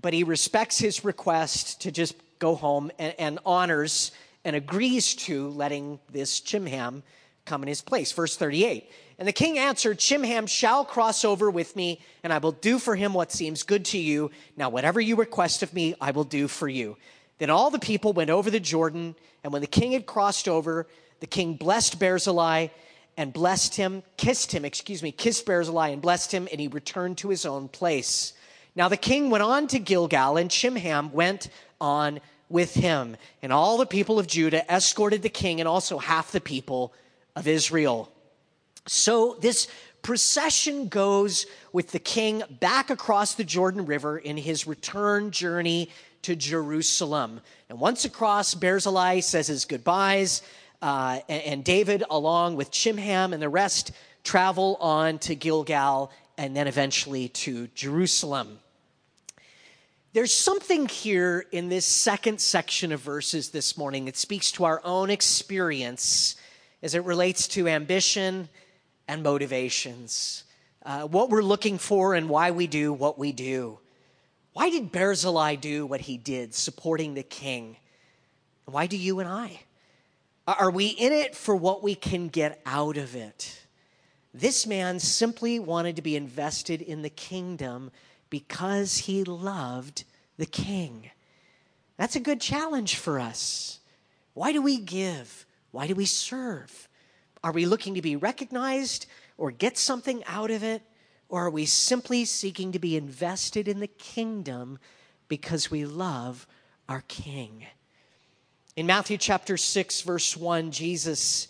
[0.00, 4.12] but he respects his request to just go home and, and honors
[4.44, 7.02] and agrees to letting this Chimham
[7.44, 8.12] come in his place.
[8.12, 12.52] Verse 38 and the king answered, Chimham shall cross over with me, and I will
[12.52, 14.30] do for him what seems good to you.
[14.56, 16.96] Now, whatever you request of me, I will do for you.
[17.38, 20.86] Then all the people went over the Jordan, and when the king had crossed over,
[21.20, 22.68] the king blessed Barzillai
[23.16, 27.18] and blessed him, kissed him, excuse me, kissed Barzillai and blessed him, and he returned
[27.18, 28.32] to his own place.
[28.74, 31.48] Now the king went on to Gilgal, and Chimham went
[31.80, 33.16] on with him.
[33.42, 36.92] And all the people of Judah escorted the king and also half the people
[37.36, 38.10] of Israel.
[38.86, 39.68] So this
[40.02, 45.90] procession goes with the king back across the Jordan River in his return journey
[46.22, 47.40] to Jerusalem.
[47.68, 50.42] And once across, Barzillai says his goodbyes,
[50.82, 53.92] uh, and, and David, along with Chimham and the rest,
[54.22, 58.58] travel on to Gilgal and then eventually to Jerusalem.
[60.12, 64.80] There's something here in this second section of verses this morning that speaks to our
[64.84, 66.36] own experience
[66.82, 68.48] as it relates to ambition
[69.08, 70.44] and motivations,
[70.84, 73.78] uh, what we're looking for and why we do what we do.
[74.52, 77.76] Why did Barzillai do what he did, supporting the king?
[78.66, 79.60] Why do you and I?
[80.46, 83.62] Are we in it for what we can get out of it?
[84.32, 87.90] This man simply wanted to be invested in the kingdom
[88.30, 90.04] because he loved
[90.36, 91.10] the king.
[91.96, 93.78] That's a good challenge for us.
[94.34, 95.46] Why do we give?
[95.70, 96.88] Why do we serve?
[97.44, 99.04] Are we looking to be recognized
[99.36, 100.80] or get something out of it?
[101.28, 104.78] Or are we simply seeking to be invested in the kingdom
[105.28, 106.46] because we love
[106.88, 107.66] our king?
[108.76, 111.48] In Matthew chapter 6, verse 1, Jesus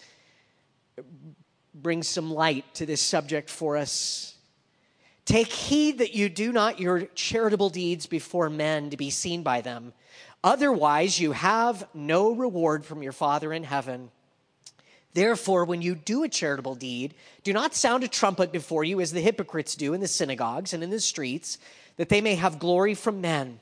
[1.73, 4.35] brings some light to this subject for us.
[5.25, 9.61] Take heed that you do not your charitable deeds before men to be seen by
[9.61, 9.93] them.
[10.43, 14.11] Otherwise, you have no reward from your Father in heaven.
[15.15, 19.13] Therefore, when you do a charitable deed, do not sound a trumpet before you as
[19.13, 21.59] the hypocrites do in the synagogues and in the streets,
[21.97, 23.61] that they may have glory from men.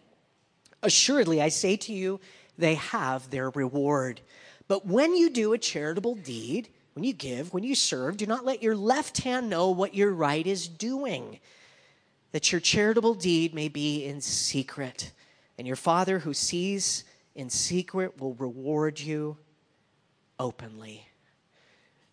[0.83, 2.21] Assuredly, I say to you,
[2.57, 4.23] they have their reward.
[4.67, 8.47] But when you do a charitable deed, when you give, when you serve, do not
[8.47, 11.39] let your left hand know what your right is doing,
[12.33, 15.13] that your charitable deed may be in secret.
[15.59, 19.37] And your Father who sees in secret will reward you
[20.39, 21.07] openly.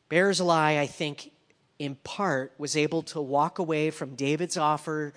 [0.09, 1.31] Barzillai, I think,
[1.77, 5.13] in part, was able to walk away from David's offer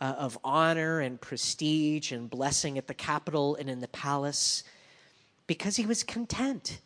[0.00, 4.62] uh, of honor and prestige and blessing at the capital and in the palace
[5.46, 6.78] because he was content.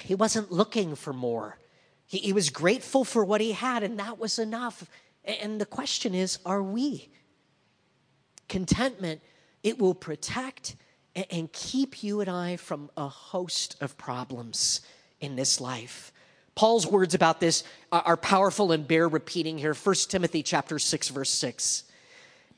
[0.00, 1.58] He wasn't looking for more.
[2.06, 4.88] He, he was grateful for what he had, and that was enough.
[5.24, 7.08] And the question is are we?
[8.48, 9.20] Contentment,
[9.64, 10.76] it will protect
[11.30, 14.82] and keep you and I from a host of problems
[15.20, 16.12] in this life.
[16.56, 19.74] Paul's words about this are powerful and bear repeating here.
[19.74, 21.84] 1 Timothy chapter 6 verse 6.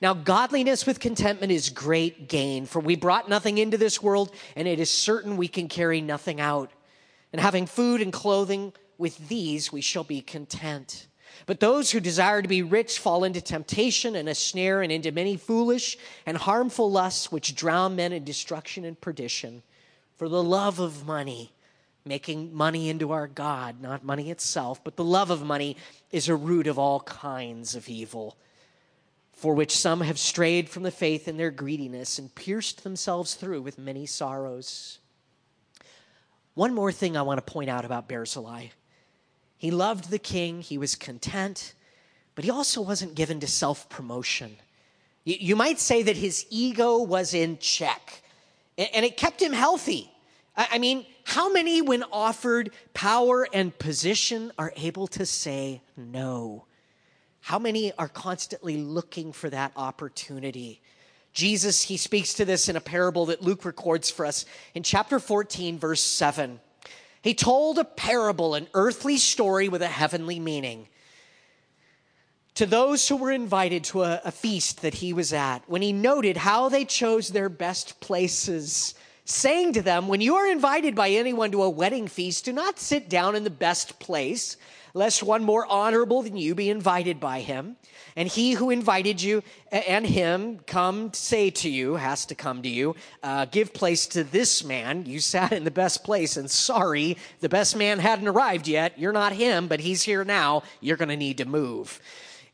[0.00, 4.68] Now, godliness with contentment is great gain, for we brought nothing into this world, and
[4.68, 6.70] it is certain we can carry nothing out.
[7.32, 11.08] And having food and clothing, with these we shall be content.
[11.46, 15.10] But those who desire to be rich fall into temptation and a snare and into
[15.10, 19.62] many foolish and harmful lusts which drown men in destruction and perdition.
[20.16, 21.52] For the love of money,
[22.08, 25.76] making money into our God, not money itself, but the love of money
[26.10, 28.36] is a root of all kinds of evil
[29.38, 33.62] for which some have strayed from the faith in their greediness and pierced themselves through
[33.62, 34.98] with many sorrows.
[36.54, 38.66] One more thing I want to point out about Barzillai.
[39.56, 41.74] He loved the king, he was content,
[42.34, 44.56] but he also wasn't given to self promotion.
[45.24, 48.22] You might say that his ego was in check,
[48.76, 50.10] and it kept him healthy.
[50.58, 56.64] I mean, how many, when offered power and position, are able to say no?
[57.42, 60.82] How many are constantly looking for that opportunity?
[61.32, 65.20] Jesus, he speaks to this in a parable that Luke records for us in chapter
[65.20, 66.58] 14, verse 7.
[67.22, 70.88] He told a parable, an earthly story with a heavenly meaning.
[72.56, 75.92] To those who were invited to a, a, feast that he was at, when he
[75.92, 78.94] noted how they chose their best places,
[79.28, 82.78] saying to them, When you are invited by anyone to a wedding feast, do not
[82.78, 84.56] sit down in the best place
[84.94, 87.76] lest one more honorable than you be invited by him.
[88.16, 92.68] And he who invited you and him come say to you, has to come to
[92.68, 95.06] you, uh, give place to this man.
[95.06, 98.98] You sat in the best place, and sorry, the best man hadn't arrived yet.
[98.98, 100.62] You're not him, but he's here now.
[100.80, 102.00] You're going to need to move.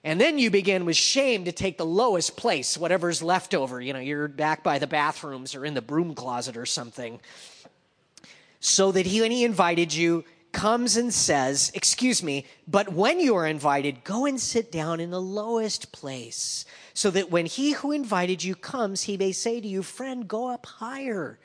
[0.05, 3.81] And then you begin with shame to take the lowest place, whatever's left over.
[3.81, 7.21] You know, you're back by the bathrooms or in the broom closet or something.
[8.61, 13.35] So that he, when he invited you, comes and says, Excuse me, but when you
[13.35, 17.91] are invited, go and sit down in the lowest place, so that when he who
[17.91, 21.39] invited you comes, he may say to you, Friend, go up higher.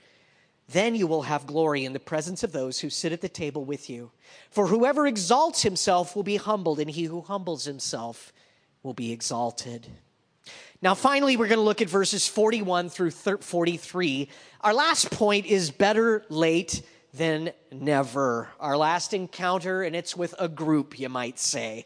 [0.68, 3.64] Then you will have glory in the presence of those who sit at the table
[3.64, 4.12] with you.
[4.52, 8.34] For whoever exalts himself will be humbled, and he who humbles himself
[8.84, 9.88] will be exalted.
[10.82, 14.30] Now, finally, we're going to look at verses 41 through 43.
[14.62, 16.82] Our last point is better late
[17.14, 18.50] than never.
[18.60, 21.86] Our last encounter, and it's with a group, you might say.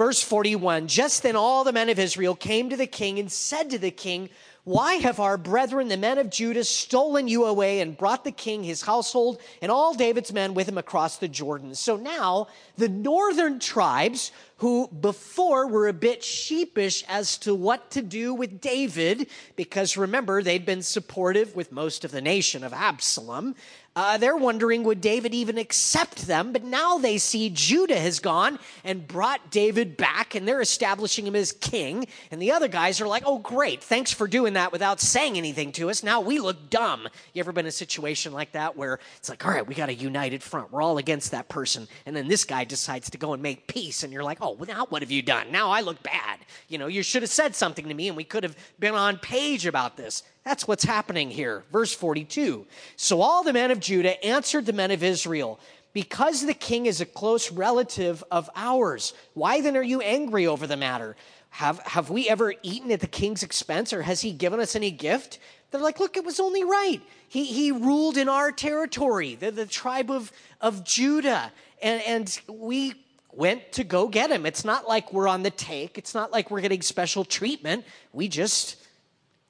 [0.00, 3.68] Verse 41 Just then all the men of Israel came to the king and said
[3.68, 4.30] to the king,
[4.64, 8.64] Why have our brethren, the men of Judah, stolen you away and brought the king,
[8.64, 11.74] his household, and all David's men with him across the Jordan?
[11.74, 12.46] So now
[12.78, 18.58] the northern tribes, who before were a bit sheepish as to what to do with
[18.58, 23.54] David, because remember, they'd been supportive with most of the nation of Absalom,
[23.96, 26.52] uh, they're wondering would David even accept them?
[26.52, 31.34] But now they see Judah has gone and brought David back, and they're establishing him
[31.34, 32.06] as king.
[32.30, 35.72] And the other guys are like, oh, great, thanks for doing that without saying anything
[35.72, 36.02] to us.
[36.02, 37.08] Now we look dumb.
[37.32, 39.88] You ever been in a situation like that where it's like, all right, we got
[39.88, 40.72] a united front.
[40.72, 41.88] We're all against that person.
[42.06, 44.68] And then this guy decides to go and make peace, and you're like, oh, well,
[44.68, 45.50] now what have you done?
[45.50, 46.38] Now I look bad.
[46.68, 49.18] You know, you should have said something to me, and we could have been on
[49.18, 50.22] page about this.
[50.50, 51.62] That's what's happening here.
[51.70, 52.66] Verse 42.
[52.96, 55.60] So all the men of Judah answered the men of Israel,
[55.92, 60.66] Because the king is a close relative of ours, why then are you angry over
[60.66, 61.14] the matter?
[61.50, 64.90] Have, have we ever eaten at the king's expense, or has he given us any
[64.90, 65.38] gift?
[65.70, 67.00] They're like, Look, it was only right.
[67.28, 72.94] He, he ruled in our territory, the, the tribe of, of Judah, and, and we
[73.30, 74.44] went to go get him.
[74.46, 77.84] It's not like we're on the take, it's not like we're getting special treatment.
[78.12, 78.79] We just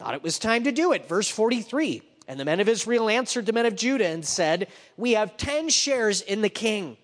[0.01, 1.07] thought it was time to do it.
[1.07, 5.13] Verse 43 And the men of Israel answered the men of Judah and said, We
[5.13, 6.97] have 10 shares in the king.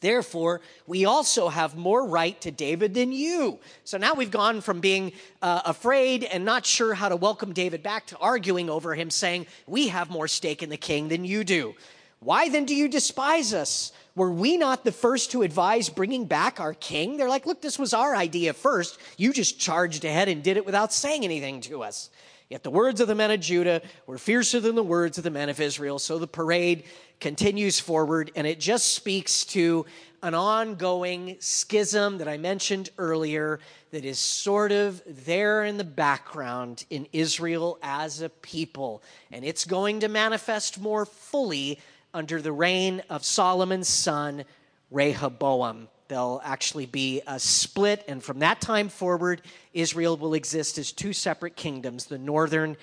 [0.00, 3.58] Therefore, we also have more right to David than you.
[3.84, 7.82] So now we've gone from being uh, afraid and not sure how to welcome David
[7.82, 11.44] back to arguing over him, saying, We have more stake in the king than you
[11.44, 11.74] do.
[12.20, 13.90] Why then do you despise us?
[14.18, 17.16] Were we not the first to advise bringing back our king?
[17.16, 18.98] They're like, Look, this was our idea first.
[19.16, 22.10] You just charged ahead and did it without saying anything to us.
[22.48, 25.30] Yet the words of the men of Judah were fiercer than the words of the
[25.30, 25.98] men of Israel.
[26.00, 26.84] So the parade
[27.20, 29.86] continues forward, and it just speaks to
[30.22, 33.60] an ongoing schism that I mentioned earlier
[33.92, 39.02] that is sort of there in the background in Israel as a people.
[39.30, 41.78] And it's going to manifest more fully
[42.14, 44.44] under the reign of Solomon's son,
[44.90, 45.88] Rehoboam.
[46.08, 49.42] There'll actually be a split, and from that time forward,
[49.74, 52.76] Israel will exist as two separate kingdoms the northern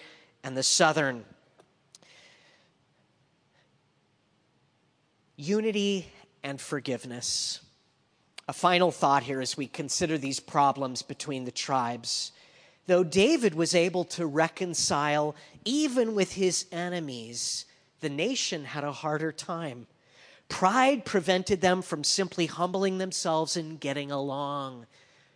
[0.43, 1.26] and the southern.
[5.38, 6.07] Unity
[6.43, 7.61] and forgiveness.
[8.47, 12.32] A final thought here as we consider these problems between the tribes.
[12.86, 17.65] Though David was able to reconcile even with his enemies,
[18.01, 19.87] the nation had a harder time.
[20.49, 24.85] Pride prevented them from simply humbling themselves and getting along.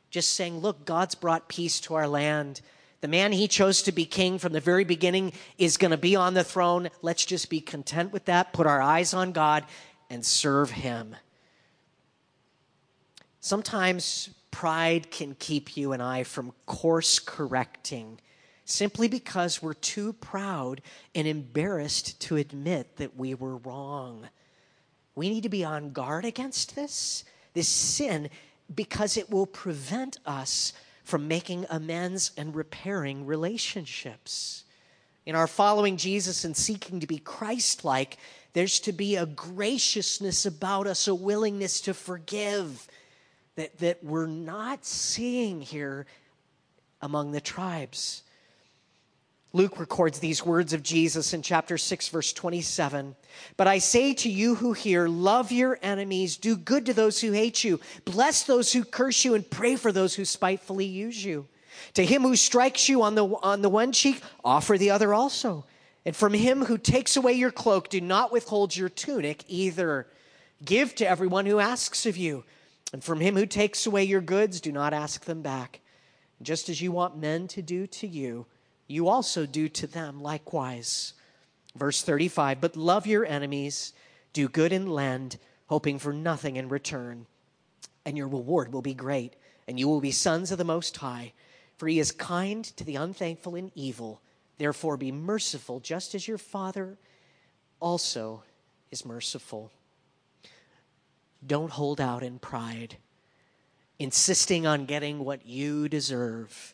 [0.09, 2.61] Just saying, look, God's brought peace to our land.
[3.01, 6.15] The man he chose to be king from the very beginning is going to be
[6.15, 6.89] on the throne.
[7.01, 9.65] Let's just be content with that, put our eyes on God,
[10.09, 11.15] and serve him.
[13.39, 18.19] Sometimes pride can keep you and I from course correcting
[18.69, 20.81] simply because we're too proud
[21.15, 24.29] and embarrassed to admit that we were wrong.
[25.15, 28.29] We need to be on guard against this, this sin,
[28.73, 34.63] because it will prevent us from making amends and repairing relationships.
[35.25, 38.17] In our following Jesus and seeking to be Christ like,
[38.53, 42.87] there's to be a graciousness about us, a willingness to forgive
[43.55, 46.05] that, that we're not seeing here
[47.01, 48.23] among the tribes.
[49.51, 53.15] Luke records these words of Jesus in chapter 6, verse 27.
[53.57, 57.31] But I say to you who hear, love your enemies, do good to those who
[57.31, 61.47] hate you, bless those who curse you, and pray for those who spitefully use you.
[61.95, 65.65] To him who strikes you on the, on the one cheek, offer the other also.
[66.05, 70.07] And from him who takes away your cloak, do not withhold your tunic either.
[70.63, 72.43] Give to everyone who asks of you.
[72.93, 75.79] And from him who takes away your goods, do not ask them back.
[76.41, 78.45] Just as you want men to do to you,
[78.89, 81.13] you also do to them likewise.
[81.75, 83.93] Verse 35 But love your enemies,
[84.33, 85.37] do good and lend,
[85.67, 87.27] hoping for nothing in return,
[88.05, 89.35] and your reward will be great,
[89.67, 91.33] and you will be sons of the Most High.
[91.77, 94.21] For he is kind to the unthankful and evil.
[94.57, 96.97] Therefore, be merciful, just as your Father
[97.79, 98.43] also
[98.91, 99.71] is merciful.
[101.45, 102.97] Don't hold out in pride,
[103.97, 106.73] insisting on getting what you deserve.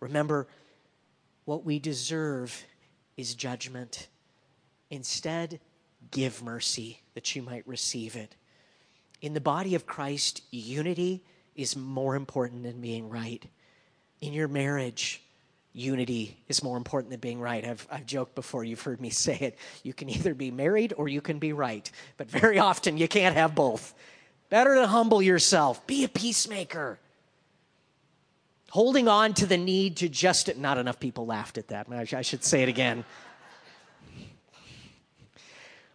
[0.00, 0.48] Remember,
[1.50, 2.64] what we deserve
[3.16, 4.06] is judgment.
[4.88, 5.58] Instead,
[6.12, 8.36] give mercy that you might receive it.
[9.20, 11.24] In the body of Christ, unity
[11.56, 13.44] is more important than being right.
[14.20, 15.22] In your marriage,
[15.72, 17.64] unity is more important than being right.
[17.64, 19.58] I've, I've joked before, you've heard me say it.
[19.82, 23.34] You can either be married or you can be right, but very often you can't
[23.34, 23.92] have both.
[24.50, 27.00] Better to humble yourself, be a peacemaker.
[28.70, 31.88] Holding on to the need to just, not enough people laughed at that.
[31.90, 33.04] I should say it again.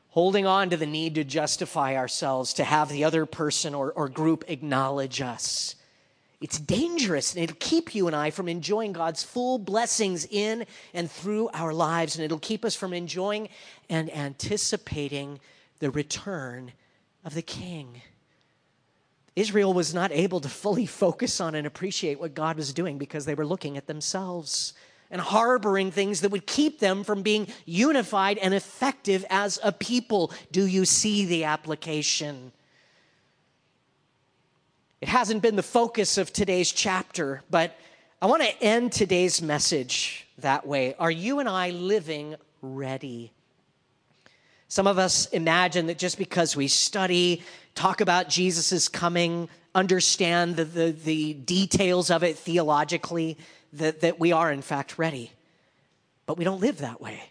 [0.10, 4.10] Holding on to the need to justify ourselves, to have the other person or, or
[4.10, 5.76] group acknowledge us.
[6.42, 11.10] It's dangerous and it'll keep you and I from enjoying God's full blessings in and
[11.10, 13.48] through our lives, and it'll keep us from enjoying
[13.90, 15.40] and anticipating
[15.80, 16.74] the return
[17.24, 18.02] of the King.
[19.36, 23.26] Israel was not able to fully focus on and appreciate what God was doing because
[23.26, 24.74] they were looking at themselves
[25.12, 30.32] and harboring things that would keep them from being unified and effective as a people.
[30.52, 32.52] Do you see the application?
[35.02, 37.78] It hasn't been the focus of today's chapter, but
[38.22, 40.96] I want to end today's message that way.
[40.98, 43.32] Are you and I living ready?
[44.68, 47.44] Some of us imagine that just because we study,
[47.76, 53.38] talk about Jesus' coming, understand the, the, the, details of it theologically,
[53.74, 55.32] that, that we are in fact ready.
[56.26, 57.22] But we don't live that way.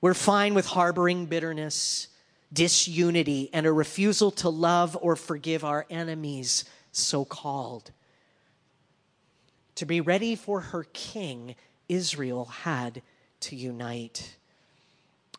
[0.00, 2.08] We're fine with harboring bitterness,
[2.52, 7.90] disunity, and a refusal to love or forgive our enemies, so called.
[9.76, 11.56] To be ready for her king,
[11.88, 13.00] Israel had
[13.40, 14.36] to unite.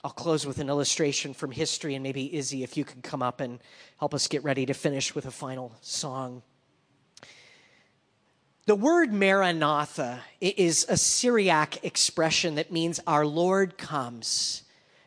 [0.05, 3.41] I'll close with an illustration from history, and maybe Izzy, if you could come up
[3.41, 3.59] and
[3.97, 6.43] help us get ready to finish with a final song.
[8.67, 14.61] The word Maranatha is a Syriac expression that means our Lord comes.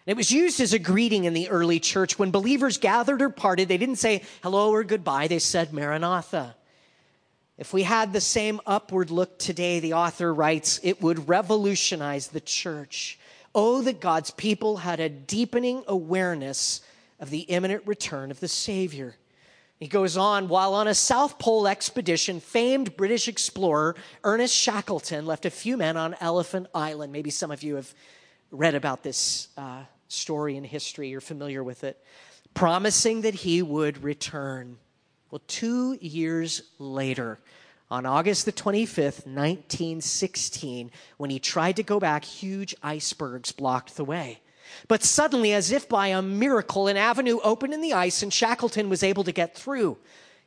[0.05, 2.18] It was used as a greeting in the early church.
[2.18, 6.57] When believers gathered or parted, they didn't say hello or goodbye, they said Maranatha.
[7.57, 12.40] If we had the same upward look today, the author writes, it would revolutionize the
[12.40, 13.17] church.
[13.55, 16.80] Oh, that God's people had a deepening awareness
[17.18, 19.16] of the imminent return of the Savior.
[19.78, 23.94] He goes on, while on a South Pole expedition, famed British explorer
[24.24, 27.12] Ernest Shackleton left a few men on Elephant Island.
[27.12, 27.94] Maybe some of you have
[28.51, 32.03] read about this uh, story in history, you're familiar with it,
[32.55, 34.78] promising that he would return.
[35.30, 37.38] Well, two years later,
[37.91, 44.05] on August the 25th, 1916, when he tried to go back, huge icebergs blocked the
[44.05, 44.41] way.
[44.86, 48.91] But suddenly, as if by a miracle, an avenue opened in the ice and Shackleton
[48.91, 49.97] was able to get through.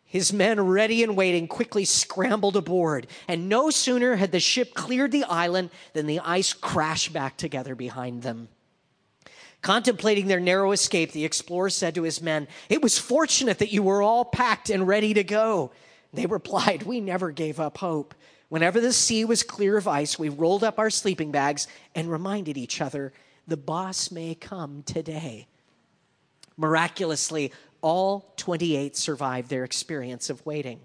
[0.06, 3.08] His men, ready and waiting, quickly scrambled aboard.
[3.28, 7.76] And no sooner had the ship cleared the island than the ice crashed back together
[7.76, 8.50] behind them.
[9.62, 13.84] Contemplating their narrow escape, the explorer said to his men, It was fortunate that you
[13.84, 15.72] were all packed and ready to go.
[16.14, 18.14] They replied, We never gave up hope.
[18.49, 22.57] Whenever the sea was clear of ice, we rolled up our sleeping bags and reminded
[22.57, 23.14] each other,
[23.47, 25.47] The boss may come today.
[26.57, 27.51] Miraculously,
[27.82, 30.80] all 28 survived their experience of waiting.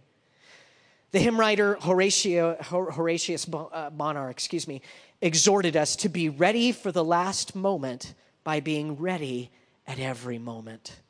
[1.12, 4.83] The hymn writer Horatio, Horatius uh, Bonar, excuse me,
[5.20, 8.14] exhorted us to be ready for the last moment
[8.45, 9.51] by being ready
[9.87, 11.01] at every moment.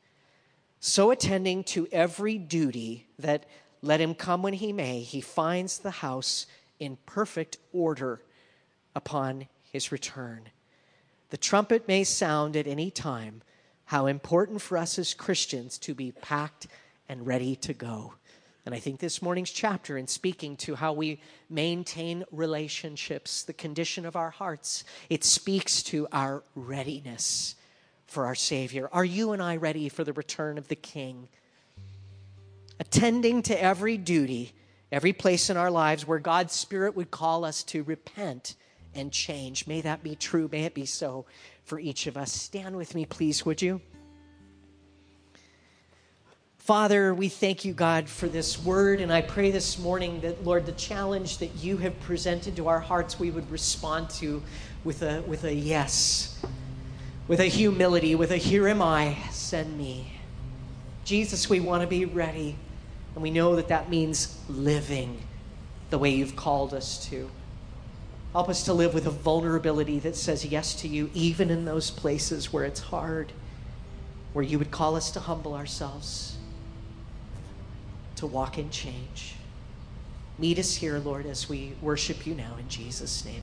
[0.79, 3.45] So attending to every duty that
[3.87, 6.45] let him come when he may, he finds the house
[6.79, 8.21] in perfect order
[8.95, 10.49] upon his return.
[11.29, 13.41] The trumpet may sound at any time.
[13.85, 16.67] How important for us as Christians to be packed
[17.07, 18.13] and ready to go.
[18.65, 24.05] And I think this morning's chapter, in speaking to how we maintain relationships, the condition
[24.05, 27.55] of our hearts, it speaks to our readiness
[28.07, 28.89] for our Savior.
[28.91, 31.29] Are you and I ready for the return of the King?
[32.79, 34.53] Attending to every duty,
[34.91, 38.55] every place in our lives where God's Spirit would call us to repent
[38.93, 39.67] and change.
[39.67, 40.49] May that be true.
[40.51, 41.25] May it be so
[41.63, 42.31] for each of us.
[42.31, 43.81] Stand with me, please, would you?
[46.57, 48.99] Father, we thank you, God, for this word.
[48.99, 52.81] And I pray this morning that, Lord, the challenge that you have presented to our
[52.81, 54.43] hearts, we would respond to
[54.83, 56.41] with a, with a yes,
[57.29, 60.11] with a humility, with a here am I, send me.
[61.05, 62.57] Jesus, we want to be ready.
[63.17, 65.19] And we know that that means living
[65.89, 67.31] the way you've called us to.
[68.31, 71.89] Help us to live with a vulnerability that says yes to you, even in those
[71.89, 73.33] places where it's hard,
[74.33, 76.37] where you would call us to humble ourselves,
[78.17, 79.33] to walk in change.
[80.37, 83.41] Meet us here, Lord, as we worship you now in Jesus' name.